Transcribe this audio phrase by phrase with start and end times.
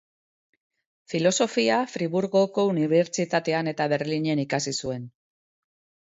[1.11, 5.05] Filosofia Friburgoko Unibertsitatean eta Berlinen ikasi zuen.